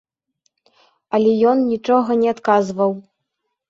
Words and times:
Але 1.19 1.31
ён 1.53 1.57
нічога 1.71 2.11
не 2.25 2.37
адказваў. 2.37 2.91